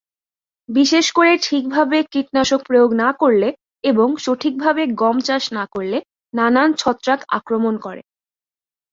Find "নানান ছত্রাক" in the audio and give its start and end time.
6.33-7.19